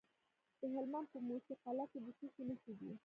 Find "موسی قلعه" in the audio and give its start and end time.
1.27-1.85